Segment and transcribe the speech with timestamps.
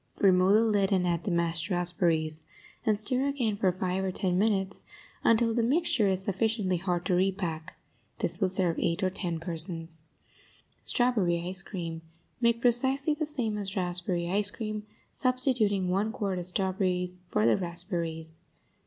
[0.17, 2.41] Remove the lid and add the mashed raspberries,
[2.87, 4.83] and stir again for five or ten minutes
[5.23, 7.77] until the mixture is sufficiently hard to repack.
[8.17, 10.01] This will serve eight or ten persons.
[10.81, 12.01] STRAWBERRY ICE CREAM
[12.41, 17.55] Make precisely the same as raspberry ice cream, substituting one quart of strawberries for the
[17.55, 18.33] raspberries.